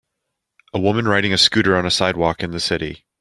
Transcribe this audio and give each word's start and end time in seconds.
A 0.73 0.79
woman 0.79 1.07
riding 1.07 1.31
a 1.31 1.37
scooter 1.37 1.75
on 1.77 1.85
a 1.85 1.91
sidewalk 1.91 2.41
in 2.41 2.49
the 2.49 2.59
city. 2.59 3.05